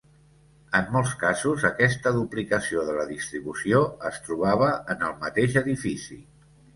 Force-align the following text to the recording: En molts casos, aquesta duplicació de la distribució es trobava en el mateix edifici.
En 0.77 0.87
molts 0.93 1.09
casos, 1.23 1.65
aquesta 1.69 2.13
duplicació 2.15 2.85
de 2.87 2.95
la 2.99 3.05
distribució 3.09 3.81
es 4.11 4.17
trobava 4.29 4.71
en 4.95 5.05
el 5.09 5.13
mateix 5.27 5.59
edifici. 5.63 6.19